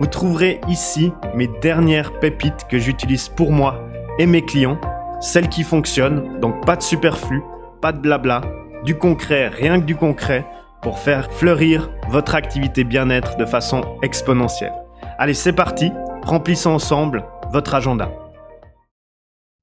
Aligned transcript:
Vous 0.00 0.06
trouverez 0.06 0.60
ici 0.68 1.12
mes 1.34 1.48
dernières 1.60 2.20
pépites 2.20 2.66
que 2.70 2.78
j'utilise 2.78 3.28
pour 3.28 3.50
moi 3.50 3.82
et 4.20 4.26
mes 4.26 4.42
clients, 4.42 4.80
celles 5.20 5.48
qui 5.48 5.64
fonctionnent, 5.64 6.38
donc 6.40 6.64
pas 6.64 6.76
de 6.76 6.82
superflu, 6.82 7.42
pas 7.82 7.92
de 7.92 7.98
blabla, 7.98 8.42
du 8.84 8.96
concret, 8.96 9.48
rien 9.48 9.80
que 9.80 9.86
du 9.86 9.96
concret, 9.96 10.46
pour 10.82 11.00
faire 11.00 11.32
fleurir 11.32 11.90
votre 12.10 12.36
activité 12.36 12.84
bien-être 12.84 13.36
de 13.36 13.44
façon 13.44 13.98
exponentielle. 14.02 14.72
Allez, 15.18 15.34
c'est 15.34 15.52
parti, 15.52 15.90
remplissons 16.22 16.70
ensemble 16.70 17.24
votre 17.52 17.74
agenda. 17.74 18.12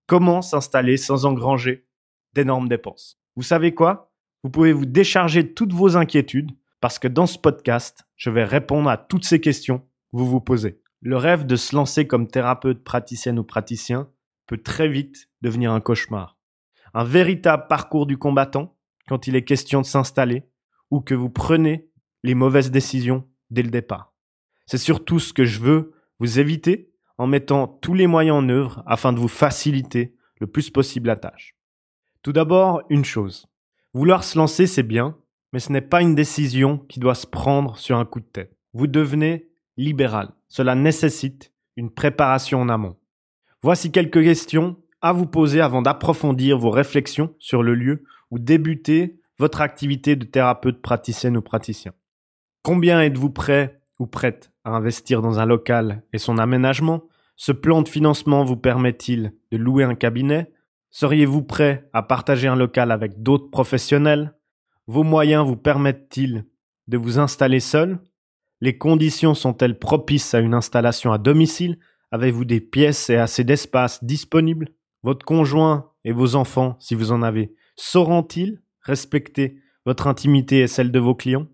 Comment 0.08 0.42
s'installer 0.42 0.98
sans 0.98 1.26
engranger 1.26 1.86
d'énormes 2.34 2.68
dépenses? 2.68 3.18
Vous 3.38 3.44
savez 3.44 3.74
quoi? 3.74 4.12
Vous 4.44 4.50
pouvez 4.50 4.74
vous 4.74 4.86
décharger 4.86 5.44
de 5.44 5.48
toutes 5.48 5.74
vos 5.74 5.96
inquiétudes 5.96 6.52
parce 6.82 7.00
que 7.00 7.08
dans 7.08 7.26
ce 7.26 7.40
podcast, 7.40 8.06
je 8.18 8.30
vais 8.30 8.44
répondre 8.44 8.90
à 8.90 8.98
toutes 8.98 9.26
ces 9.26 9.40
questions 9.40 9.80
que 9.80 9.86
vous 10.16 10.26
vous 10.26 10.40
posez. 10.40 10.80
Le 11.02 11.18
rêve 11.18 11.46
de 11.46 11.58
se 11.58 11.76
lancer 11.76 12.08
comme 12.08 12.28
thérapeute, 12.28 12.86
praticienne 12.86 13.38
ou 13.38 13.44
praticien 13.44 14.10
peut 14.48 14.58
très 14.58 14.88
vite 14.88 15.30
devenir 15.42 15.74
un 15.74 15.82
cauchemar. 15.82 16.38
Un 16.94 17.04
véritable 17.04 17.66
parcours 17.68 18.06
du 18.06 18.18
combattant 18.18 18.78
quand 19.10 19.28
il 19.28 19.36
est 19.36 19.44
question 19.44 19.82
de 19.82 19.86
s'installer 19.86 20.48
ou 20.90 21.02
que 21.02 21.14
vous 21.14 21.30
prenez 21.30 21.90
les 22.24 22.34
mauvaises 22.34 22.72
décisions 22.72 23.28
dès 23.50 23.62
le 23.62 23.70
départ. 23.70 24.14
C'est 24.68 24.78
surtout 24.78 25.20
ce 25.20 25.34
que 25.34 25.44
je 25.44 25.60
veux 25.60 25.92
vous 26.20 26.40
éviter 26.40 26.94
en 27.18 27.28
mettant 27.28 27.68
tous 27.68 27.94
les 27.94 28.08
moyens 28.08 28.38
en 28.38 28.48
œuvre 28.48 28.84
afin 28.88 29.12
de 29.12 29.20
vous 29.20 29.28
faciliter 29.28 30.16
le 30.40 30.48
plus 30.48 30.70
possible 30.70 31.08
la 31.08 31.18
tâche. 31.18 31.58
Tout 32.22 32.32
d'abord, 32.32 32.84
une 32.90 33.06
chose. 33.06 33.48
Vouloir 33.94 34.24
se 34.24 34.38
lancer, 34.38 34.66
c'est 34.66 34.82
bien, 34.82 35.18
mais 35.52 35.60
ce 35.60 35.74
n'est 35.74 35.82
pas 35.82 36.02
une 36.02 36.16
décision 36.16 36.78
qui 36.78 37.02
doit 37.02 37.16
se 37.16 37.28
prendre 37.28 37.78
sur 37.78 37.98
un 37.98 38.06
coup 38.06 38.22
de 38.22 38.26
tête. 38.26 38.58
Vous 38.74 38.88
devenez 38.88 39.50
libéral. 39.78 40.30
Cela 40.48 40.76
nécessite 40.76 41.54
une 41.76 41.90
préparation 41.90 42.62
en 42.62 42.70
amont. 42.70 42.96
Voici 43.62 43.92
quelques 43.92 44.24
questions 44.24 44.78
à 45.02 45.12
vous 45.12 45.26
poser 45.26 45.62
avant 45.62 45.82
d'approfondir 45.82 46.58
vos 46.58 46.72
réflexions 46.72 47.36
sur 47.40 47.64
le 47.64 47.76
lieu 47.76 48.04
où 48.32 48.40
débuter 48.40 49.20
votre 49.38 49.62
activité 49.62 50.16
de 50.16 50.26
thérapeute 50.26 50.82
praticienne 50.82 51.38
ou 51.38 51.42
praticien. 51.42 51.94
Combien 52.64 53.02
êtes-vous 53.02 53.30
prêt 53.30 53.82
ou 54.00 54.08
prête 54.08 54.52
à 54.64 54.72
investir 54.72 55.22
dans 55.22 55.40
un 55.40 55.46
local 55.46 56.04
et 56.14 56.18
son 56.18 56.38
aménagement? 56.38 57.04
Ce 57.36 57.52
plan 57.52 57.82
de 57.82 57.90
financement 57.90 58.44
vous 58.44 58.58
permet-il 58.58 59.34
de 59.52 59.58
louer 59.58 59.84
un 59.84 59.96
cabinet? 59.96 60.52
Seriez-vous 60.90 61.44
prêt 61.44 61.90
à 61.92 62.02
partager 62.02 62.48
un 62.48 62.56
local 62.56 62.92
avec 62.92 63.22
d'autres 63.22 63.50
professionnels? 63.50 64.34
Vos 64.88 65.04
moyens 65.04 65.46
vous 65.46 65.58
permettent-ils 65.58 66.46
de 66.88 66.98
vous 66.98 67.20
installer 67.20 67.60
seul? 67.60 68.00
Les 68.62 68.78
conditions 68.78 69.34
sont-elles 69.34 69.78
propices 69.78 70.34
à 70.34 70.40
une 70.40 70.54
installation 70.54 71.12
à 71.12 71.18
domicile? 71.18 71.78
Avez-vous 72.12 72.46
des 72.46 72.62
pièces 72.62 73.10
et 73.10 73.18
assez 73.18 73.44
d'espace 73.44 74.04
disponibles? 74.04 74.70
Votre 75.04 75.26
conjoint 75.26 75.92
et 76.04 76.12
vos 76.12 76.36
enfants, 76.36 76.78
si 76.80 76.96
vous 76.96 77.12
en 77.12 77.22
avez, 77.22 77.54
sauront-ils 77.76 78.62
respecter 78.82 79.60
votre 79.86 80.08
intimité 80.08 80.60
et 80.60 80.68
celle 80.68 80.92
de 80.92 81.00
vos 81.00 81.16
clients? 81.16 81.48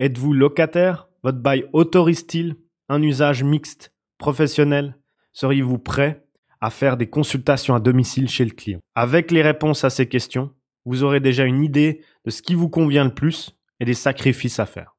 Êtes-vous 0.00 0.32
locataire? 0.32 1.08
Votre 1.22 1.38
bail 1.38 1.68
autorise-t-il 1.72 2.56
un 2.88 3.02
usage 3.02 3.44
mixte, 3.44 3.92
professionnel? 4.18 4.96
Seriez-vous 5.32 5.78
prêt 5.78 6.24
à 6.60 6.70
faire 6.70 6.96
des 6.96 7.08
consultations 7.08 7.74
à 7.74 7.80
domicile 7.80 8.28
chez 8.28 8.44
le 8.44 8.50
client? 8.50 8.80
Avec 8.94 9.30
les 9.30 9.42
réponses 9.42 9.84
à 9.84 9.90
ces 9.90 10.08
questions, 10.08 10.50
vous 10.84 11.02
aurez 11.02 11.20
déjà 11.20 11.44
une 11.44 11.62
idée 11.62 12.00
de 12.24 12.30
ce 12.30 12.42
qui 12.42 12.54
vous 12.54 12.68
convient 12.68 13.04
le 13.04 13.14
plus 13.14 13.56
et 13.78 13.84
des 13.84 13.94
sacrifices 13.94 14.58
à 14.58 14.66
faire. 14.66 14.96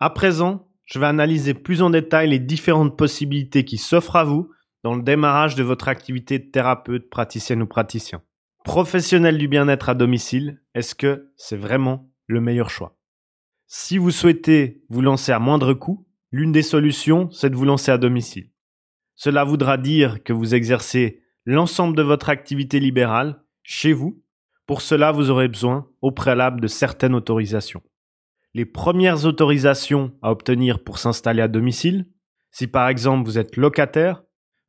À 0.00 0.10
présent, 0.10 0.67
je 0.88 0.98
vais 0.98 1.06
analyser 1.06 1.54
plus 1.54 1.80
en 1.80 1.90
détail 1.90 2.28
les 2.30 2.40
différentes 2.40 2.98
possibilités 2.98 3.64
qui 3.64 3.78
s'offrent 3.78 4.16
à 4.16 4.24
vous 4.24 4.50
dans 4.82 4.94
le 4.94 5.02
démarrage 5.02 5.54
de 5.54 5.62
votre 5.62 5.88
activité 5.88 6.38
de 6.38 6.50
thérapeute, 6.50 7.08
praticienne 7.08 7.62
ou 7.62 7.66
praticien 7.66 8.22
professionnel 8.68 9.38
du 9.38 9.48
bien-être 9.48 9.88
à 9.88 9.94
domicile, 9.94 10.60
est-ce 10.74 10.94
que 10.94 11.32
c'est 11.38 11.56
vraiment 11.56 12.12
le 12.26 12.42
meilleur 12.42 12.68
choix? 12.68 12.98
Si 13.66 13.96
vous 13.96 14.10
souhaitez 14.10 14.84
vous 14.90 15.00
lancer 15.00 15.32
à 15.32 15.38
moindre 15.38 15.72
coût, 15.72 16.06
l'une 16.32 16.52
des 16.52 16.62
solutions, 16.62 17.30
c'est 17.30 17.48
de 17.48 17.56
vous 17.56 17.64
lancer 17.64 17.90
à 17.90 17.96
domicile. 17.96 18.50
Cela 19.14 19.42
voudra 19.44 19.78
dire 19.78 20.22
que 20.22 20.34
vous 20.34 20.54
exercez 20.54 21.22
l'ensemble 21.46 21.96
de 21.96 22.02
votre 22.02 22.28
activité 22.28 22.78
libérale 22.78 23.42
chez 23.62 23.94
vous. 23.94 24.22
Pour 24.66 24.82
cela, 24.82 25.12
vous 25.12 25.30
aurez 25.30 25.48
besoin 25.48 25.88
au 26.02 26.12
préalable 26.12 26.60
de 26.60 26.66
certaines 26.66 27.14
autorisations. 27.14 27.82
Les 28.54 28.64
premières 28.64 29.26
autorisations 29.26 30.12
à 30.22 30.30
obtenir 30.30 30.82
pour 30.82 30.98
s'installer 30.98 31.42
à 31.42 31.48
domicile, 31.48 32.06
si 32.50 32.66
par 32.66 32.88
exemple 32.88 33.24
vous 33.24 33.38
êtes 33.38 33.56
locataire, 33.56 34.22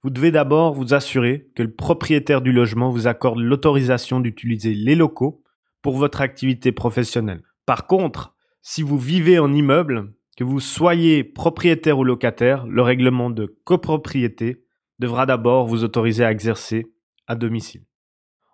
vous 0.03 0.09
devez 0.09 0.31
d'abord 0.31 0.73
vous 0.73 0.93
assurer 0.93 1.49
que 1.55 1.63
le 1.63 1.73
propriétaire 1.73 2.41
du 2.41 2.51
logement 2.51 2.89
vous 2.89 3.07
accorde 3.07 3.39
l'autorisation 3.39 4.19
d'utiliser 4.19 4.73
les 4.73 4.95
locaux 4.95 5.43
pour 5.81 5.97
votre 5.97 6.21
activité 6.21 6.71
professionnelle. 6.71 7.43
Par 7.65 7.87
contre, 7.87 8.35
si 8.61 8.81
vous 8.81 8.97
vivez 8.97 9.39
en 9.39 9.53
immeuble, 9.53 10.13
que 10.37 10.43
vous 10.45 10.61
soyez 10.61 11.25
propriétaire 11.25 11.99
ou 11.99 12.05
locataire, 12.05 12.65
le 12.65 12.81
règlement 12.81 13.29
de 13.29 13.57
copropriété 13.65 14.63
devra 14.97 15.25
d'abord 15.25 15.67
vous 15.67 15.83
autoriser 15.83 16.23
à 16.23 16.31
exercer 16.31 16.85
à 17.27 17.35
domicile. 17.35 17.85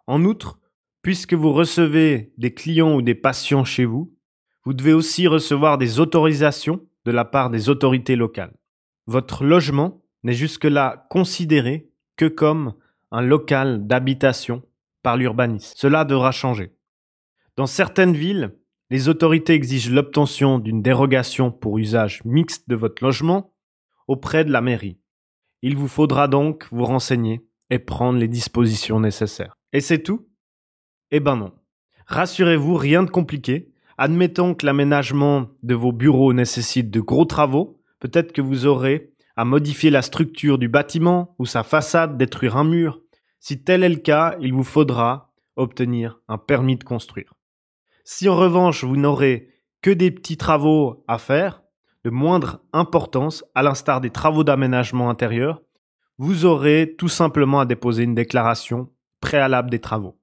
En 0.07 0.23
outre, 0.25 0.59
puisque 1.03 1.35
vous 1.35 1.53
recevez 1.53 2.33
des 2.37 2.55
clients 2.55 2.95
ou 2.95 3.03
des 3.03 3.13
patients 3.13 3.63
chez 3.63 3.85
vous, 3.85 4.14
vous 4.65 4.73
devez 4.73 4.93
aussi 4.93 5.27
recevoir 5.27 5.77
des 5.77 5.99
autorisations 5.99 6.81
de 7.05 7.11
la 7.11 7.23
part 7.23 7.49
des 7.51 7.69
autorités 7.69 8.15
locales. 8.15 8.55
Votre 9.05 9.43
logement 9.43 10.01
n'est 10.23 10.33
jusque-là 10.33 11.05
considéré 11.09 11.91
que 12.17 12.25
comme 12.25 12.73
un 13.11 13.21
local 13.21 13.85
d'habitation 13.85 14.63
par 15.03 15.17
l'urbanisme. 15.17 15.73
Cela 15.77 16.03
devra 16.03 16.31
changer. 16.31 16.73
Dans 17.55 17.67
certaines 17.67 18.15
villes, 18.15 18.57
les 18.89 19.07
autorités 19.07 19.53
exigent 19.53 19.91
l'obtention 19.91 20.57
d'une 20.57 20.81
dérogation 20.81 21.51
pour 21.51 21.77
usage 21.77 22.23
mixte 22.25 22.67
de 22.67 22.75
votre 22.75 23.03
logement 23.03 23.53
auprès 24.07 24.43
de 24.43 24.51
la 24.51 24.61
mairie. 24.61 24.99
Il 25.61 25.77
vous 25.77 25.87
faudra 25.87 26.27
donc 26.27 26.67
vous 26.71 26.85
renseigner 26.85 27.47
et 27.69 27.79
prendre 27.79 28.19
les 28.19 28.27
dispositions 28.27 28.99
nécessaires. 28.99 29.55
Et 29.73 29.81
c'est 29.81 30.03
tout? 30.03 30.27
Eh 31.11 31.19
ben 31.19 31.35
non. 31.35 31.53
Rassurez-vous, 32.07 32.75
rien 32.75 33.03
de 33.03 33.09
compliqué. 33.09 33.71
Admettons 33.97 34.55
que 34.55 34.65
l'aménagement 34.65 35.47
de 35.63 35.73
vos 35.73 35.93
bureaux 35.93 36.33
nécessite 36.33 36.91
de 36.91 36.99
gros 36.99 37.25
travaux, 37.25 37.81
peut-être 37.99 38.33
que 38.33 38.41
vous 38.41 38.65
aurez 38.65 39.13
à 39.37 39.45
modifier 39.45 39.89
la 39.89 40.01
structure 40.01 40.57
du 40.57 40.67
bâtiment 40.67 41.35
ou 41.39 41.45
sa 41.45 41.63
façade, 41.63 42.17
détruire 42.17 42.57
un 42.57 42.63
mur. 42.65 43.01
Si 43.39 43.63
tel 43.63 43.83
est 43.83 43.89
le 43.89 43.95
cas, 43.95 44.35
il 44.41 44.53
vous 44.53 44.63
faudra 44.63 45.33
obtenir 45.55 46.19
un 46.27 46.37
permis 46.37 46.75
de 46.75 46.83
construire. 46.83 47.33
Si 48.03 48.27
en 48.27 48.35
revanche 48.35 48.83
vous 48.83 48.97
n'aurez 48.97 49.49
que 49.81 49.91
des 49.91 50.11
petits 50.11 50.37
travaux 50.37 51.03
à 51.07 51.17
faire, 51.17 51.63
de 52.03 52.09
moindre 52.09 52.59
importance, 52.73 53.43
à 53.55 53.63
l'instar 53.63 54.01
des 54.01 54.09
travaux 54.09 54.43
d'aménagement 54.43 55.09
intérieur, 55.09 55.61
vous 56.17 56.45
aurez 56.45 56.95
tout 56.97 57.07
simplement 57.07 57.61
à 57.61 57.65
déposer 57.65 58.03
une 58.03 58.15
déclaration 58.15 58.89
préalable 59.21 59.69
des 59.69 59.79
travaux. 59.79 60.19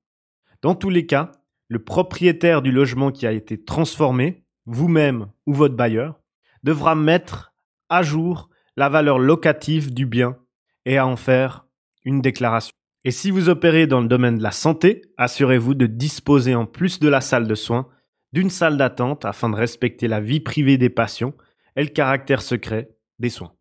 Dans 0.63 0.75
tous 0.75 0.91
les 0.91 1.07
cas, 1.07 1.33
le 1.73 1.79
propriétaire 1.79 2.61
du 2.61 2.71
logement 2.71 3.11
qui 3.11 3.27
a 3.27 3.33
été 3.33 3.57
transformé, 3.57 4.45
vous-même 4.67 5.29
ou 5.47 5.55
votre 5.55 5.75
bailleur, 5.75 6.21
devra 6.63 6.95
mettre 6.95 7.55
à 7.89 8.03
jour 8.03 8.51
la 8.77 8.91
valeur 8.91 9.19
locative 9.19 9.93
du 9.93 10.05
bien 10.05 10.37
et 10.85 10.99
à 10.99 11.07
en 11.07 11.17
faire 11.17 11.65
une 12.05 12.21
déclaration. 12.21 12.75
Et 13.05 13.11
si 13.11 13.31
vous 13.31 13.49
opérez 13.49 13.87
dans 13.87 14.03
le 14.03 14.07
domaine 14.07 14.37
de 14.37 14.43
la 14.43 14.51
santé, 14.51 15.01
assurez-vous 15.17 15.73
de 15.73 15.87
disposer 15.87 16.55
en 16.55 16.67
plus 16.67 17.01
de 17.01 17.09
la 17.09 17.23
salle 17.23 17.49
de 17.49 17.55
soins 17.55 17.89
d'une 18.35 18.51
salle 18.51 18.77
d'attente 18.77 19.25
afin 19.25 19.49
de 19.49 19.57
respecter 19.57 20.09
la 20.09 20.21
vie 20.21 20.41
privée 20.41 20.77
des 20.77 20.91
patients 20.91 21.33
et 21.77 21.83
le 21.83 21.89
caractère 21.89 22.43
secret 22.43 22.91
des 23.19 23.31
soins. 23.31 23.55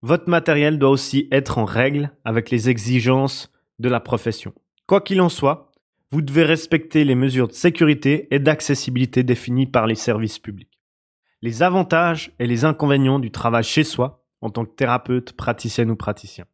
Votre 0.00 0.30
matériel 0.30 0.78
doit 0.78 0.88
aussi 0.88 1.28
être 1.30 1.58
en 1.58 1.66
règle 1.66 2.12
avec 2.24 2.50
les 2.50 2.70
exigences 2.70 3.52
de 3.78 3.90
la 3.90 4.00
profession. 4.00 4.54
Quoi 4.86 5.02
qu'il 5.02 5.20
en 5.20 5.28
soit, 5.28 5.71
vous 6.12 6.20
devez 6.20 6.44
respecter 6.44 7.04
les 7.04 7.14
mesures 7.14 7.48
de 7.48 7.54
sécurité 7.54 8.28
et 8.34 8.38
d'accessibilité 8.38 9.22
définies 9.22 9.66
par 9.66 9.86
les 9.86 9.94
services 9.94 10.38
publics. 10.38 10.78
Les 11.40 11.62
avantages 11.62 12.32
et 12.38 12.46
les 12.46 12.66
inconvénients 12.66 13.18
du 13.18 13.30
travail 13.30 13.64
chez 13.64 13.82
soi 13.82 14.22
en 14.42 14.50
tant 14.50 14.66
que 14.66 14.74
thérapeute, 14.74 15.32
praticienne 15.32 15.90
ou 15.90 15.96
praticien. 15.96 16.44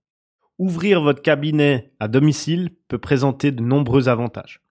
Ouvrir 0.58 1.02
votre 1.02 1.22
cabinet 1.22 1.92
à 1.98 2.06
domicile 2.06 2.70
peut 2.86 2.98
présenter 2.98 3.50
de 3.50 3.60
nombreux 3.60 4.08
avantages. 4.08 4.62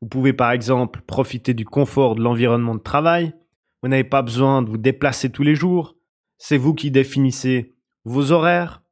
Vous 0.00 0.06
pouvez 0.06 0.32
par 0.32 0.52
exemple 0.52 1.00
profiter 1.00 1.52
du 1.52 1.64
confort 1.64 2.14
de 2.14 2.22
l'environnement 2.22 2.76
de 2.76 2.80
travail, 2.80 3.34
vous 3.82 3.88
n'avez 3.88 4.04
pas 4.04 4.22
besoin 4.22 4.62
de 4.62 4.70
vous 4.70 4.78
déplacer 4.78 5.28
tous 5.28 5.42
les 5.42 5.56
jours, 5.56 5.96
c'est 6.38 6.56
vous 6.56 6.74
qui 6.74 6.92
définissez 6.92 7.74
vos 8.04 8.30
horaires, 8.30 8.82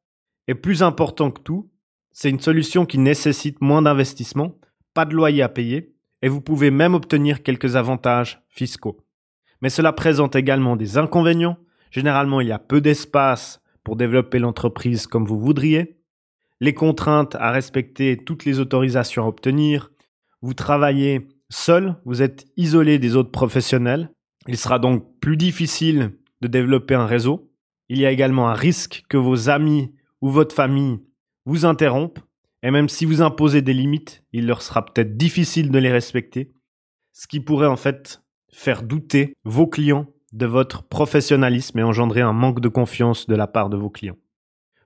et 0.47 0.55
plus 0.55 0.83
important 0.83 1.31
que 1.31 1.41
tout, 1.41 1.71
c'est 2.11 2.29
une 2.29 2.39
solution 2.41 2.85
qui 2.85 2.97
nécessite 2.97 3.61
moins 3.61 3.81
d'investissement, 3.81 4.57
pas 4.95 5.05
de 5.05 5.13
loyer 5.13 5.43
à 5.43 5.49
payer, 5.49 5.93
et 6.23 6.27
vous 6.27 6.41
pouvez 6.41 6.71
même 6.71 6.95
obtenir 6.95 7.43
quelques 7.43 7.75
avantages 7.75 8.41
fiscaux. 8.49 9.05
Mais 9.61 9.69
cela 9.69 9.93
présente 9.93 10.35
également 10.35 10.75
des 10.75 10.97
inconvénients. 10.97 11.57
Généralement, 11.91 12.41
il 12.41 12.47
y 12.47 12.51
a 12.51 12.57
peu 12.57 12.81
d'espace 12.81 13.61
pour 13.83 13.95
développer 13.95 14.39
l'entreprise 14.39 15.05
comme 15.05 15.25
vous 15.25 15.39
voudriez. 15.39 15.99
Les 16.61 16.73
contraintes 16.73 17.35
à 17.35 17.51
respecter, 17.51 18.17
toutes 18.17 18.45
les 18.45 18.59
autorisations 18.59 19.25
à 19.25 19.27
obtenir. 19.27 19.91
Vous 20.41 20.53
travaillez 20.53 21.27
seul, 21.49 21.95
vous 22.05 22.21
êtes 22.21 22.45
isolé 22.57 22.97
des 22.97 23.15
autres 23.15 23.31
professionnels. 23.31 24.09
Il 24.47 24.57
sera 24.57 24.79
donc 24.79 25.19
plus 25.19 25.37
difficile 25.37 26.13
de 26.41 26.47
développer 26.47 26.95
un 26.95 27.05
réseau. 27.05 27.51
Il 27.89 27.99
y 27.99 28.05
a 28.05 28.11
également 28.11 28.47
un 28.49 28.53
risque 28.53 29.03
que 29.09 29.17
vos 29.17 29.49
amis 29.49 29.93
ou 30.21 30.29
votre 30.29 30.55
famille 30.55 30.99
vous 31.45 31.65
interrompent. 31.65 32.19
Et 32.65 32.71
même 32.71 32.89
si 32.89 33.05
vous 33.05 33.21
imposez 33.21 33.61
des 33.61 33.75
limites, 33.75 34.23
il 34.33 34.47
leur 34.47 34.63
sera 34.63 34.83
peut-être 34.83 35.17
difficile 35.17 35.69
de 35.69 35.77
les 35.77 35.91
respecter. 35.91 36.51
Ce 37.13 37.27
qui 37.27 37.39
pourrait 37.39 37.67
en 37.67 37.75
fait 37.75 38.23
faire 38.51 38.81
douter 38.81 39.35
vos 39.43 39.67
clients 39.67 40.07
de 40.33 40.47
votre 40.47 40.81
professionnalisme 40.81 41.77
et 41.77 41.83
engendrer 41.83 42.21
un 42.21 42.33
manque 42.33 42.61
de 42.61 42.67
confiance 42.67 43.27
de 43.27 43.35
la 43.35 43.45
part 43.45 43.69
de 43.69 43.77
vos 43.77 43.91
clients. 43.91 44.17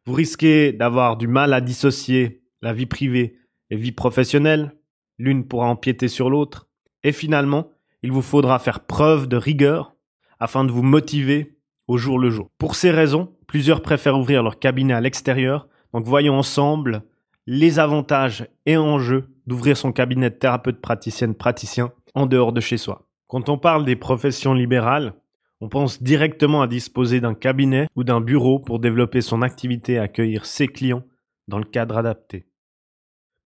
Vous 0.06 0.12
risquez 0.12 0.74
d'avoir 0.74 1.16
du 1.16 1.30
mal 1.30 1.54
à 1.54 1.62
dissocier 1.62 2.44
la 2.62 2.74
vie 2.74 2.86
privée 2.86 3.38
et 3.70 3.78
vie 3.78 3.94
professionnelle, 3.94 4.76
l'une 5.18 5.48
pourra 5.48 5.68
empiéter 5.68 6.10
sur 6.10 6.30
l'autre, 6.30 6.68
et 7.04 7.14
finalement, 7.14 7.72
il 8.04 8.12
vous 8.12 8.22
faudra 8.22 8.60
faire 8.60 8.82
preuve 8.82 9.30
de 9.30 9.38
rigueur 9.38 9.96
afin 10.42 10.66
de 10.66 10.72
vous 10.74 10.84
motiver 10.84 11.58
au 11.88 11.98
jour 11.98 12.20
le 12.20 12.30
jour. 12.30 12.50
Pour 12.58 12.76
ces 12.76 12.92
raisons, 12.92 13.34
plusieurs 13.48 13.82
préfèrent 13.82 14.20
ouvrir 14.20 14.44
leur 14.44 14.60
cabinet 14.60 14.94
à 14.94 15.00
l'extérieur, 15.00 15.70
donc 15.94 16.04
voyons 16.04 16.38
ensemble 16.38 17.04
les 17.52 17.80
avantages 17.80 18.48
et 18.68 18.78
enjeux 18.78 19.28
d'ouvrir 19.48 19.76
son 19.76 19.92
cabinet 19.92 20.30
de 20.30 20.36
thérapeute 20.36 20.80
praticienne 20.80 21.34
praticien 21.34 21.92
en 22.14 22.28
dehors 22.28 22.54
de 22.54 22.62
chez 22.62 22.78
soi. 22.78 23.08
Quand 23.28 23.50
on 23.50 23.58
parle 23.58 23.86
des 23.86 23.96
professions 23.96 24.54
libérales, 24.54 25.16
on 25.60 25.68
pense 25.68 26.04
directement 26.04 26.62
à 26.62 26.68
disposer 26.68 27.22
d'un 27.22 27.34
cabinet 27.34 27.88
ou 27.96 28.04
d'un 28.04 28.22
bureau 28.22 28.60
pour 28.60 28.78
développer 28.78 29.22
son 29.22 29.42
activité 29.42 29.94
et 29.94 29.98
accueillir 29.98 30.46
ses 30.46 30.68
clients 30.68 31.02
dans 31.48 31.58
le 31.58 31.66
cadre 31.66 31.98
adapté. 31.98 32.46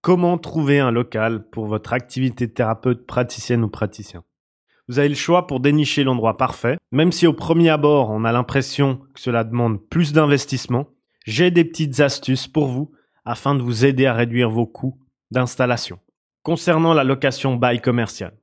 Comment 0.01 0.37
trouver 0.37 0.79
un 0.79 0.91
local 0.91 1.47
pour 1.49 1.65
votre 1.67 1.93
activité 1.93 2.51
thérapeute 2.51 3.07
praticienne 3.07 3.63
ou 3.63 3.69
praticien? 3.69 4.25
Vous 4.89 4.99
avez 4.99 5.07
le 5.07 5.15
choix 5.15 5.47
pour 5.47 5.61
dénicher 5.61 6.03
l'endroit 6.03 6.35
parfait, 6.35 6.77
même 6.91 7.13
si 7.13 7.25
au 7.25 7.31
premier 7.31 7.69
abord 7.69 8.09
on 8.09 8.25
a 8.25 8.33
l'impression 8.33 8.97
que 9.13 9.21
cela 9.21 9.45
demande 9.45 9.81
plus 9.81 10.11
d'investissement, 10.11 10.87
j'ai 11.25 11.51
des 11.51 11.63
petites 11.63 12.01
astuces 12.01 12.49
pour 12.49 12.67
vous 12.67 12.91
afin 13.25 13.55
de 13.55 13.61
vous 13.61 13.85
aider 13.85 14.05
à 14.05 14.13
réduire 14.13 14.49
vos 14.49 14.65
coûts 14.65 14.99
d'installation. 15.31 15.99
Concernant 16.43 16.93
la 16.93 17.03
location 17.03 17.55
bail 17.55 17.81
commercial, 17.81 18.33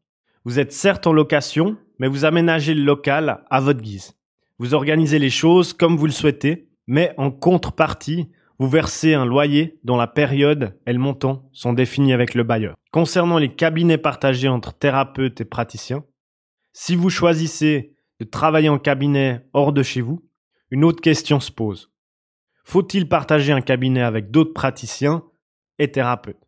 vous 0.45 0.59
êtes 0.59 0.73
certes 0.73 1.07
en 1.07 1.13
location, 1.13 1.77
mais 1.99 2.09
vous 2.09 2.25
aménagez 2.25 2.75
le 2.75 2.83
local 2.83 3.45
à 3.51 3.61
votre 3.61 3.81
guise. 3.81 4.17
Vous 4.59 4.75
organisez 4.75 5.19
les 5.19 5.31
choses 5.31 5.73
comme 5.73 5.97
vous 5.97 6.07
le 6.07 6.13
souhaitez, 6.13 6.69
mais 6.87 7.13
en 7.19 7.31
contrepartie, 7.31 8.29
vous 8.59 8.69
versez 8.69 9.15
un 9.15 9.25
loyer 9.25 9.79
dont 9.85 9.97
la 9.97 10.07
période 10.07 10.79
et 10.87 10.93
le 10.93 10.99
montant 10.99 11.49
sont 11.53 11.73
définis 11.73 12.13
avec 12.13 12.35
le 12.35 12.43
bailleur. 12.43 12.75
Concernant 12.91 13.39
les 13.39 13.55
cabinets 13.55 13.99
partagés 13.99 14.49
entre 14.49 14.75
thérapeutes 14.75 15.41
et 15.41 15.45
praticiens, 15.45 16.05
si 16.73 16.95
vous 16.95 17.11
choisissez 17.11 17.95
de 18.19 18.25
travailler 18.25 18.69
en 18.69 18.79
cabinet 18.79 19.47
hors 19.53 19.73
de 19.73 19.83
chez 19.83 20.01
vous, 20.01 20.25
une 20.71 20.85
autre 20.85 21.01
question 21.01 21.41
se 21.41 21.51
pose. 21.51 21.90
Faut-il 22.65 23.09
partager 23.09 23.53
un 23.53 23.61
cabinet 23.61 24.03
avec 24.03 24.31
d'autres 24.31 24.53
praticiens 24.53 25.25
et 25.79 25.91
thérapeutes? 25.91 26.47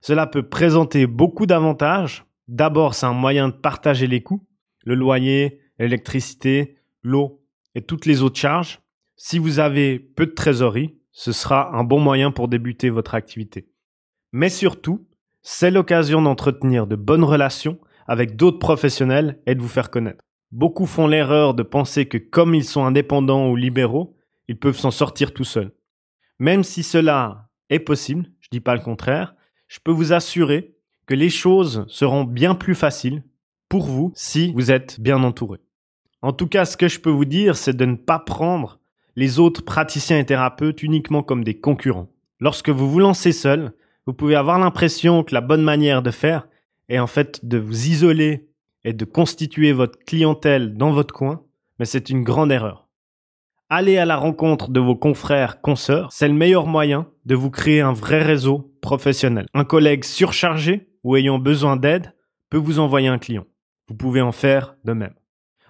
Cela 0.00 0.26
peut 0.26 0.42
présenter 0.42 1.06
beaucoup 1.06 1.46
d'avantages, 1.46 2.26
D'abord, 2.48 2.94
c'est 2.94 3.06
un 3.06 3.12
moyen 3.12 3.48
de 3.48 3.54
partager 3.54 4.06
les 4.06 4.22
coûts, 4.22 4.46
le 4.84 4.94
loyer, 4.94 5.60
l'électricité, 5.78 6.76
l'eau 7.02 7.42
et 7.74 7.82
toutes 7.82 8.06
les 8.06 8.22
autres 8.22 8.38
charges. 8.38 8.80
Si 9.16 9.38
vous 9.38 9.58
avez 9.58 9.98
peu 9.98 10.26
de 10.26 10.32
trésorerie, 10.32 10.98
ce 11.12 11.32
sera 11.32 11.74
un 11.74 11.84
bon 11.84 12.00
moyen 12.00 12.30
pour 12.30 12.48
débuter 12.48 12.90
votre 12.90 13.14
activité. 13.14 13.68
Mais 14.32 14.48
surtout, 14.48 15.06
c'est 15.42 15.70
l'occasion 15.70 16.20
d'entretenir 16.20 16.86
de 16.86 16.96
bonnes 16.96 17.24
relations 17.24 17.78
avec 18.06 18.36
d'autres 18.36 18.58
professionnels 18.58 19.40
et 19.46 19.54
de 19.54 19.60
vous 19.60 19.68
faire 19.68 19.90
connaître. 19.90 20.24
Beaucoup 20.50 20.86
font 20.86 21.06
l'erreur 21.06 21.54
de 21.54 21.62
penser 21.62 22.06
que 22.06 22.18
comme 22.18 22.54
ils 22.54 22.64
sont 22.64 22.84
indépendants 22.84 23.48
ou 23.48 23.56
libéraux, 23.56 24.16
ils 24.48 24.58
peuvent 24.58 24.78
s'en 24.78 24.90
sortir 24.90 25.32
tout 25.32 25.44
seuls. 25.44 25.72
Même 26.38 26.64
si 26.64 26.82
cela 26.82 27.48
est 27.70 27.78
possible, 27.78 28.26
je 28.40 28.48
dis 28.50 28.60
pas 28.60 28.74
le 28.74 28.80
contraire, 28.80 29.34
je 29.68 29.78
peux 29.82 29.92
vous 29.92 30.12
assurer 30.12 30.74
que 31.06 31.14
les 31.14 31.30
choses 31.30 31.84
seront 31.88 32.24
bien 32.24 32.54
plus 32.54 32.74
faciles 32.74 33.22
pour 33.68 33.86
vous 33.86 34.12
si 34.14 34.52
vous 34.52 34.70
êtes 34.70 35.00
bien 35.00 35.22
entouré. 35.22 35.58
En 36.20 36.32
tout 36.32 36.46
cas, 36.46 36.64
ce 36.64 36.76
que 36.76 36.88
je 36.88 37.00
peux 37.00 37.10
vous 37.10 37.24
dire, 37.24 37.56
c'est 37.56 37.76
de 37.76 37.84
ne 37.84 37.96
pas 37.96 38.18
prendre 38.18 38.78
les 39.16 39.38
autres 39.38 39.64
praticiens 39.64 40.18
et 40.18 40.26
thérapeutes 40.26 40.82
uniquement 40.82 41.22
comme 41.22 41.44
des 41.44 41.58
concurrents. 41.58 42.08
Lorsque 42.40 42.70
vous 42.70 42.90
vous 42.90 43.00
lancez 43.00 43.32
seul, 43.32 43.72
vous 44.06 44.12
pouvez 44.12 44.36
avoir 44.36 44.58
l'impression 44.58 45.22
que 45.22 45.34
la 45.34 45.40
bonne 45.40 45.62
manière 45.62 46.02
de 46.02 46.10
faire 46.10 46.48
est 46.88 46.98
en 46.98 47.06
fait 47.06 47.44
de 47.44 47.58
vous 47.58 47.88
isoler 47.88 48.48
et 48.84 48.92
de 48.92 49.04
constituer 49.04 49.72
votre 49.72 49.98
clientèle 49.98 50.74
dans 50.74 50.92
votre 50.92 51.14
coin, 51.14 51.42
mais 51.78 51.84
c'est 51.84 52.10
une 52.10 52.24
grande 52.24 52.52
erreur. 52.52 52.88
Aller 53.74 53.96
à 53.96 54.04
la 54.04 54.16
rencontre 54.16 54.70
de 54.70 54.80
vos 54.80 54.96
confrères, 54.96 55.62
consoeurs, 55.62 56.12
c'est 56.12 56.28
le 56.28 56.34
meilleur 56.34 56.66
moyen 56.66 57.08
de 57.24 57.34
vous 57.34 57.48
créer 57.48 57.80
un 57.80 57.94
vrai 57.94 58.22
réseau 58.22 58.70
professionnel. 58.82 59.46
Un 59.54 59.64
collègue 59.64 60.04
surchargé 60.04 60.90
ou 61.04 61.16
ayant 61.16 61.38
besoin 61.38 61.78
d'aide 61.78 62.12
peut 62.50 62.58
vous 62.58 62.80
envoyer 62.80 63.08
un 63.08 63.16
client. 63.16 63.46
Vous 63.88 63.94
pouvez 63.94 64.20
en 64.20 64.30
faire 64.30 64.76
de 64.84 64.92
même. 64.92 65.14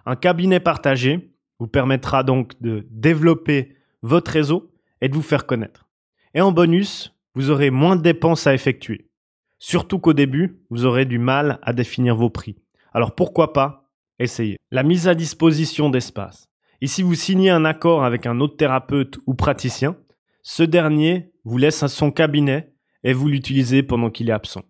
Un 0.04 0.16
cabinet 0.16 0.58
partagé 0.58 1.32
vous 1.60 1.68
permettra 1.68 2.24
donc 2.24 2.60
de 2.60 2.88
développer 2.90 3.76
votre 4.02 4.32
réseau 4.32 4.72
et 5.00 5.08
de 5.08 5.14
vous 5.14 5.22
faire 5.22 5.46
connaître. 5.46 5.88
Et 6.34 6.40
en 6.40 6.50
bonus, 6.50 7.16
vous 7.36 7.50
aurez 7.50 7.70
moins 7.70 7.94
de 7.94 8.02
dépenses 8.02 8.48
à 8.48 8.54
effectuer. 8.54 9.12
Surtout 9.60 10.00
qu'au 10.00 10.12
début, 10.12 10.58
vous 10.70 10.86
aurez 10.86 11.04
du 11.04 11.20
mal 11.20 11.60
à 11.62 11.72
définir 11.72 12.16
vos 12.16 12.30
prix. 12.30 12.56
Alors 12.92 13.14
pourquoi 13.14 13.52
pas 13.52 13.88
essayer? 14.18 14.56
La 14.72 14.82
mise 14.82 15.06
à 15.06 15.14
disposition 15.14 15.88
d'espace. 15.88 16.48
Ici, 16.82 17.04
vous 17.04 17.14
signez 17.14 17.48
un 17.48 17.64
accord 17.64 18.02
avec 18.02 18.26
un 18.26 18.40
autre 18.40 18.56
thérapeute 18.56 19.20
ou 19.28 19.34
praticien. 19.34 19.96
Ce 20.42 20.64
dernier 20.64 21.30
vous 21.44 21.56
laisse 21.56 21.86
son 21.86 22.10
cabinet 22.10 22.72
et 23.04 23.12
vous 23.12 23.28
l'utilisez 23.28 23.84
pendant 23.84 24.10
qu'il 24.10 24.30
est 24.30 24.32
absent. 24.32 24.62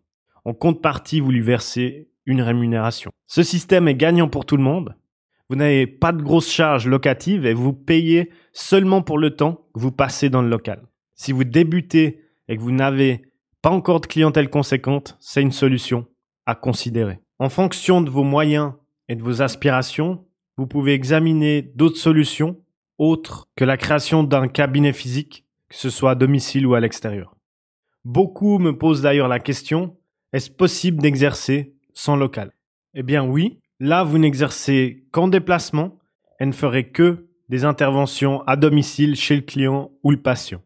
En 0.44 0.52
contrepartie, 0.52 1.20
vous 1.20 1.30
lui 1.30 1.40
versez 1.40 2.10
une 2.26 2.42
rémunération. 2.42 3.12
Ce 3.24 3.42
système 3.42 3.88
est 3.88 3.94
gagnant 3.94 4.28
pour 4.28 4.44
tout 4.44 4.58
le 4.58 4.62
monde. 4.62 4.94
Vous 5.48 5.56
n'avez 5.56 5.86
pas 5.86 6.12
de 6.12 6.20
grosses 6.20 6.52
charges 6.52 6.86
locatives 6.86 7.46
et 7.46 7.54
vous 7.54 7.72
payez 7.72 8.30
seulement 8.52 9.00
pour 9.00 9.16
le 9.16 9.34
temps 9.34 9.66
que 9.74 9.80
vous 9.80 9.92
passez 9.92 10.28
dans 10.28 10.42
le 10.42 10.50
local. 10.50 10.82
Si 11.14 11.32
vous 11.32 11.44
débutez 11.44 12.20
et 12.46 12.58
que 12.58 12.62
vous 12.62 12.72
n'avez 12.72 13.22
pas 13.62 13.70
encore 13.70 14.02
de 14.02 14.06
clientèle 14.06 14.50
conséquente, 14.50 15.16
c'est 15.18 15.40
une 15.40 15.50
solution 15.50 16.06
à 16.44 16.54
considérer. 16.56 17.20
En 17.38 17.48
fonction 17.48 18.02
de 18.02 18.10
vos 18.10 18.22
moyens 18.22 18.74
et 19.08 19.16
de 19.16 19.22
vos 19.22 19.40
aspirations, 19.40 20.26
vous 20.56 20.66
pouvez 20.66 20.92
examiner 20.92 21.62
d'autres 21.62 21.98
solutions 21.98 22.60
autres 22.98 23.48
que 23.56 23.64
la 23.64 23.76
création 23.76 24.22
d'un 24.22 24.48
cabinet 24.48 24.92
physique, 24.92 25.44
que 25.68 25.76
ce 25.76 25.90
soit 25.90 26.12
à 26.12 26.14
domicile 26.14 26.66
ou 26.66 26.74
à 26.74 26.80
l'extérieur. 26.80 27.36
Beaucoup 28.04 28.58
me 28.58 28.76
posent 28.76 29.02
d'ailleurs 29.02 29.28
la 29.28 29.40
question, 29.40 29.96
est-ce 30.32 30.50
possible 30.50 31.00
d'exercer 31.00 31.74
sans 31.94 32.16
local? 32.16 32.52
Eh 32.94 33.02
bien 33.02 33.24
oui, 33.24 33.60
là 33.80 34.04
vous 34.04 34.18
n'exercez 34.18 35.04
qu'en 35.10 35.28
déplacement 35.28 35.98
et 36.40 36.46
ne 36.46 36.52
ferez 36.52 36.88
que 36.88 37.26
des 37.48 37.64
interventions 37.64 38.42
à 38.46 38.56
domicile 38.56 39.14
chez 39.16 39.36
le 39.36 39.42
client 39.42 39.90
ou 40.02 40.10
le 40.10 40.20
patient. 40.20 40.62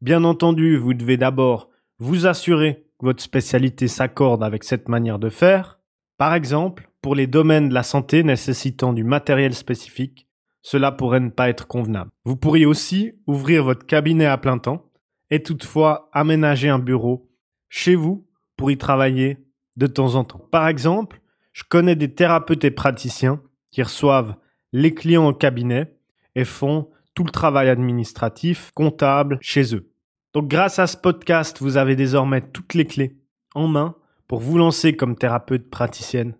Bien 0.00 0.24
entendu, 0.24 0.76
vous 0.76 0.94
devez 0.94 1.16
d'abord 1.16 1.70
vous 1.98 2.26
assurer 2.26 2.84
que 2.98 3.06
votre 3.06 3.22
spécialité 3.22 3.88
s'accorde 3.88 4.44
avec 4.44 4.62
cette 4.62 4.88
manière 4.88 5.18
de 5.18 5.30
faire. 5.30 5.80
Par 6.16 6.34
exemple, 6.34 6.87
pour 7.00 7.14
les 7.14 7.26
domaines 7.26 7.68
de 7.68 7.74
la 7.74 7.82
santé 7.82 8.22
nécessitant 8.22 8.92
du 8.92 9.04
matériel 9.04 9.54
spécifique, 9.54 10.26
cela 10.62 10.92
pourrait 10.92 11.20
ne 11.20 11.30
pas 11.30 11.48
être 11.48 11.66
convenable. 11.66 12.10
Vous 12.24 12.36
pourriez 12.36 12.66
aussi 12.66 13.12
ouvrir 13.26 13.64
votre 13.64 13.86
cabinet 13.86 14.26
à 14.26 14.38
plein 14.38 14.58
temps 14.58 14.90
et 15.30 15.42
toutefois 15.42 16.08
aménager 16.12 16.68
un 16.68 16.78
bureau 16.78 17.30
chez 17.68 17.94
vous 17.94 18.26
pour 18.56 18.70
y 18.70 18.78
travailler 18.78 19.38
de 19.76 19.86
temps 19.86 20.14
en 20.16 20.24
temps. 20.24 20.40
Par 20.50 20.68
exemple, 20.68 21.20
je 21.52 21.62
connais 21.68 21.96
des 21.96 22.12
thérapeutes 22.14 22.64
et 22.64 22.70
praticiens 22.70 23.40
qui 23.70 23.82
reçoivent 23.82 24.36
les 24.72 24.94
clients 24.94 25.28
au 25.28 25.34
cabinet 25.34 25.96
et 26.34 26.44
font 26.44 26.88
tout 27.14 27.24
le 27.24 27.30
travail 27.30 27.68
administratif, 27.68 28.70
comptable 28.74 29.38
chez 29.40 29.74
eux. 29.74 29.90
Donc 30.34 30.48
grâce 30.48 30.78
à 30.78 30.86
ce 30.86 30.96
podcast, 30.96 31.58
vous 31.60 31.76
avez 31.76 31.96
désormais 31.96 32.42
toutes 32.42 32.74
les 32.74 32.84
clés 32.84 33.16
en 33.54 33.66
main 33.66 33.96
pour 34.26 34.40
vous 34.40 34.58
lancer 34.58 34.94
comme 34.94 35.16
thérapeute 35.16 35.70
praticienne 35.70 36.34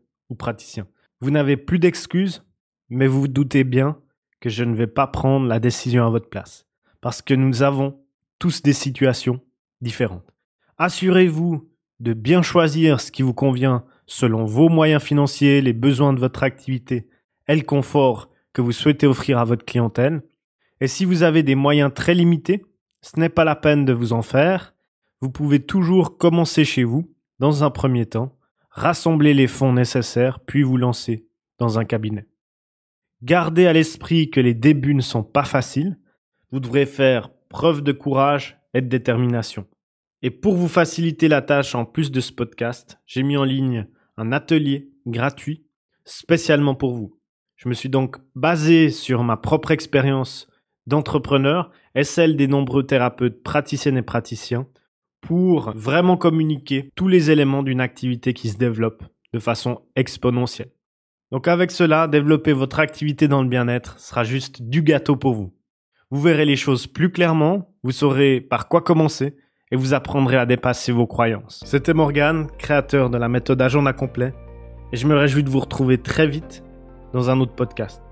Vous 1.20 1.30
n'avez 1.30 1.56
plus 1.56 1.78
d'excuses, 1.78 2.44
mais 2.88 3.06
vous 3.06 3.23
vous 3.23 3.28
doutez 3.28 3.64
bien 3.64 3.99
que 4.40 4.50
je 4.50 4.64
ne 4.64 4.75
vais 4.75 4.87
pas 4.87 5.06
prendre 5.06 5.47
la 5.47 5.61
décision 5.61 6.06
à 6.06 6.11
votre 6.11 6.28
place. 6.28 6.66
Parce 7.00 7.23
que 7.23 7.35
nous 7.35 7.62
avons 7.62 8.00
tous 8.38 8.62
des 8.62 8.73
situations 8.73 9.40
différentes. 9.80 10.35
Assurez-vous 10.76 11.68
de 12.00 12.12
bien 12.12 12.42
choisir 12.42 13.00
ce 13.00 13.11
qui 13.11 13.23
vous 13.23 13.35
convient 13.35 13.85
selon 14.06 14.44
vos 14.44 14.68
moyens 14.68 15.02
financiers, 15.02 15.61
les 15.61 15.73
besoins 15.73 16.12
de 16.12 16.20
votre 16.20 16.42
activité 16.42 17.08
et 17.49 17.56
le 17.56 17.62
confort 17.62 18.30
que 18.52 18.62
vous 18.62 18.73
souhaitez 18.73 19.06
offrir 19.06 19.38
à 19.38 19.44
votre 19.44 19.64
clientèle. 19.64 20.23
Et 20.80 20.87
si 20.87 21.04
vous 21.04 21.23
avez 21.23 21.42
des 21.42 21.56
moyens 21.56 21.92
très 21.92 22.14
limités, 22.14 22.64
ce 23.02 23.18
n'est 23.18 23.28
pas 23.28 23.44
la 23.44 23.56
peine 23.56 23.85
de 23.85 23.92
vous 23.92 24.12
en 24.12 24.23
faire. 24.23 24.75
Vous 25.20 25.30
pouvez 25.30 25.61
toujours 25.61 26.16
commencer 26.16 26.64
chez 26.64 26.85
vous, 26.85 27.12
dans 27.40 27.64
un 27.64 27.70
premier 27.70 28.06
temps, 28.06 28.38
rassembler 28.78 29.35
les 29.35 29.49
fonds 29.49 29.73
nécessaires, 29.73 30.40
puis 30.40 30.62
vous 30.62 30.76
lancer 30.76 31.26
dans 31.58 31.78
un 31.78 31.85
cabinet. 31.85 32.26
Gardez 33.23 33.66
à 33.66 33.73
l'esprit 33.73 34.30
que 34.30 34.40
les 34.40 34.54
débuts 34.54 34.94
ne 34.94 35.00
sont 35.00 35.25
pas 35.25 35.44
faciles. 35.44 35.99
Vous 36.52 36.61
devrez 36.61 36.87
faire 36.87 37.30
preuve 37.49 37.82
de 37.82 37.92
courage 37.92 38.58
et 38.75 38.80
de 38.80 38.87
détermination. 38.87 39.66
Et 40.23 40.30
pour 40.30 40.54
vous 40.54 40.68
faciliter 40.68 41.28
la 41.28 41.42
tâche 41.42 41.75
en 41.75 41.85
plus 41.85 42.11
de 42.11 42.20
ce 42.20 42.32
podcast, 42.32 42.99
j'ai 43.06 43.23
mis 43.23 43.37
en 43.37 43.44
ligne 43.44 43.88
un 44.16 44.32
atelier 44.32 44.90
gratuit 45.06 45.64
spécialement 46.04 46.75
pour 46.75 46.94
vous. 46.94 47.18
Je 47.56 47.68
me 47.68 47.75
suis 47.75 47.88
donc 47.88 48.16
basé 48.37 48.90
sur 48.90 49.25
ma 49.25 49.37
propre 49.37 49.73
expérience 49.73 50.47
d'entrepreneur 50.87 51.70
et 51.94 52.04
celle 52.04 52.37
des 52.37 52.47
nombreux 52.47 52.87
thérapeutes 52.87 53.42
praticiennes 53.42 53.97
et 53.99 54.02
praticiens 54.02 54.66
pour 55.21 55.73
vraiment 55.75 56.17
communiquer 56.17 56.91
tous 56.95 57.09
les 57.09 57.31
éléments 57.31 57.63
d'une 57.63 57.81
activité 57.81 58.33
qui 58.33 58.49
se 58.49 58.57
développe 58.57 59.05
de 59.33 59.39
façon 59.39 59.83
exponentielle. 59.97 60.71
Donc 61.31 61.49
avec 61.49 61.71
cela, 61.71 62.09
développer 62.09 62.53
votre 62.53 62.81
activité 62.81 63.29
dans 63.29 63.43
le 63.43 63.49
bien-être 63.49 63.99
sera 63.99 64.25
juste 64.25 64.63
du 64.63 64.83
gâteau 64.83 65.17
pour 65.17 65.35
vous. 65.35 65.53
Vous 66.11 66.23
verrez 66.23 66.47
les 66.47 66.57
choses 66.57 66.87
plus 66.87 67.11
clairement, 67.11 67.75
vous 67.83 67.93
saurez 67.93 68.41
par 68.41 68.69
quoi 68.69 68.81
commencer 68.81 69.37
et 69.71 69.77
vous 69.77 69.93
apprendrez 69.93 70.39
à 70.39 70.47
dépasser 70.47 70.93
vos 70.93 71.07
croyances. 71.07 71.63
C'était 71.67 71.93
Morgan, 71.93 72.47
créateur 72.59 73.11
de 73.11 73.19
la 73.19 73.29
méthode 73.29 73.61
agenda 73.61 73.93
complet, 73.93 74.33
et 74.93 74.97
je 74.97 75.07
me 75.07 75.15
réjouis 75.15 75.43
de 75.43 75.51
vous 75.51 75.61
retrouver 75.61 75.99
très 75.99 76.27
vite 76.27 76.65
dans 77.13 77.29
un 77.29 77.41
autre 77.41 77.55
podcast. 77.55 78.08